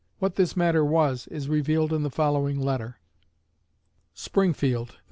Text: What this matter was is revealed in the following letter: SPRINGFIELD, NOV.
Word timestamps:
What 0.17 0.33
this 0.33 0.57
matter 0.57 0.83
was 0.83 1.27
is 1.27 1.47
revealed 1.47 1.93
in 1.93 2.01
the 2.01 2.09
following 2.09 2.59
letter: 2.59 2.97
SPRINGFIELD, 4.15 4.87
NOV. 4.89 4.97